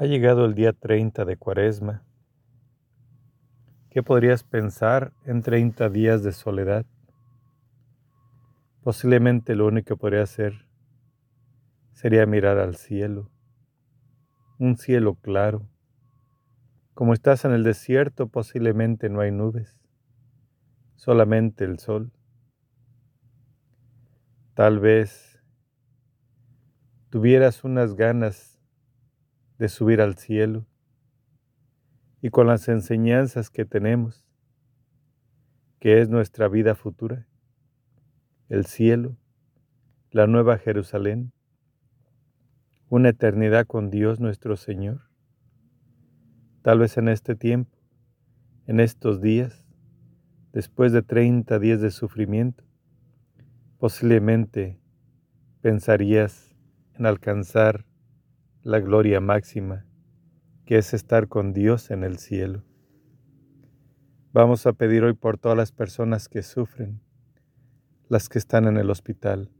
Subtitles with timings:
[0.00, 2.02] Ha llegado el día 30 de Cuaresma.
[3.90, 6.86] ¿Qué podrías pensar en 30 días de soledad?
[8.82, 10.66] Posiblemente lo único que podría hacer
[11.92, 13.30] sería mirar al cielo,
[14.58, 15.68] un cielo claro.
[16.94, 19.82] Como estás en el desierto, posiblemente no hay nubes,
[20.96, 22.10] solamente el sol.
[24.54, 25.44] Tal vez
[27.10, 28.59] tuvieras unas ganas
[29.60, 30.64] de subir al cielo
[32.22, 34.24] y con las enseñanzas que tenemos,
[35.80, 37.28] que es nuestra vida futura,
[38.48, 39.18] el cielo,
[40.12, 41.34] la nueva Jerusalén,
[42.88, 45.10] una eternidad con Dios nuestro Señor.
[46.62, 47.76] Tal vez en este tiempo,
[48.66, 49.66] en estos días,
[50.54, 52.64] después de 30 días de sufrimiento,
[53.76, 54.80] posiblemente
[55.60, 56.56] pensarías
[56.94, 57.84] en alcanzar
[58.62, 59.86] la gloria máxima,
[60.66, 62.62] que es estar con Dios en el cielo.
[64.32, 67.00] Vamos a pedir hoy por todas las personas que sufren,
[68.10, 69.50] las que están en el hospital,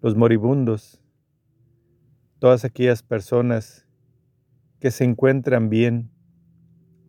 [0.00, 1.02] los moribundos,
[2.38, 3.88] todas aquellas personas
[4.78, 6.12] que se encuentran bien,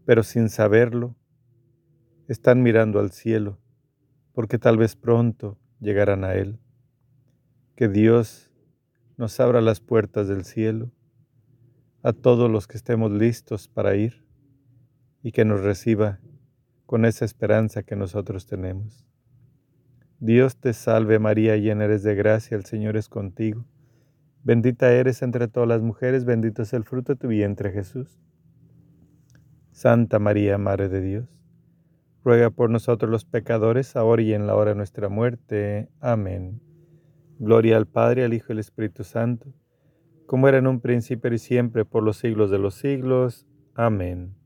[0.06, 1.16] pero sin saberlo,
[2.28, 3.59] están mirando al cielo,
[4.34, 6.59] porque tal vez pronto llegarán a Él.
[7.76, 8.48] Que Dios
[9.20, 10.92] nos abra las puertas del cielo
[12.03, 14.23] a todos los que estemos listos para ir
[15.22, 16.22] y que nos reciba
[16.86, 19.06] con esa esperanza que nosotros tenemos.
[20.22, 23.66] Dios te salve María, llena eres de gracia, el Señor es contigo.
[24.45, 28.22] Bendita eres entre todas las mujeres, bendito es el fruto de tu vientre Jesús.
[29.73, 31.28] Santa María, Madre de Dios,
[32.23, 35.90] ruega por nosotros los pecadores, ahora y en la hora de nuestra muerte.
[36.00, 36.69] Amén.
[37.40, 39.54] Gloria al Padre, al Hijo y al Espíritu Santo,
[40.26, 43.48] como era en un principio y siempre, por los siglos de los siglos.
[43.73, 44.39] Amén.